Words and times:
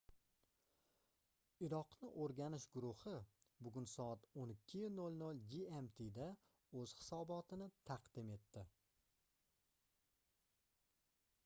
iroqni 1.65 2.09
oʻrganish 2.23 2.65
guruhi 2.77 3.13
bugun 3.67 3.87
soat 3.93 4.25
12:00 4.45 5.45
gmt 5.53 6.09
da 6.17 6.27
oʻz 6.81 6.97
hisobotini 7.03 7.71
taqdim 7.93 8.35
etdi 8.39 8.67